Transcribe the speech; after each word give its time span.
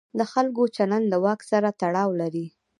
د 0.19 0.21
خلکو 0.31 0.63
چلند 0.75 1.05
له 1.11 1.17
واک 1.23 1.39
سره 1.51 1.69
تړاو 1.81 2.09
لري. 2.21 2.45